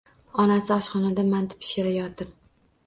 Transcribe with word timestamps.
Onasi 0.43 0.73
oshxonada 0.77 1.27
manti 1.29 1.61
pishirayotir. 1.61 2.35